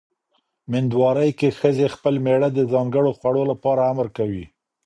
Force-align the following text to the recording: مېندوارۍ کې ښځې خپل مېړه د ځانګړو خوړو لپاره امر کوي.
مېندوارۍ 0.71 1.31
کې 1.39 1.49
ښځې 1.59 1.87
خپل 1.95 2.13
مېړه 2.25 2.49
د 2.53 2.59
ځانګړو 2.73 3.11
خوړو 3.17 3.43
لپاره 3.51 3.81
امر 3.91 4.07
کوي. 4.17 4.45